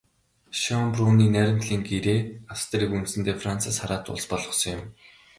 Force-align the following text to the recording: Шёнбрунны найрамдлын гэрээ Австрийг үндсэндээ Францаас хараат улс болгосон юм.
Шёнбрунны 0.61 1.25
найрамдлын 1.35 1.81
гэрээ 1.89 2.21
Австрийг 2.53 2.91
үндсэндээ 2.97 3.35
Францаас 3.43 3.77
хараат 3.81 4.05
улс 4.11 4.25
болгосон 4.31 4.69
юм. 4.75 4.81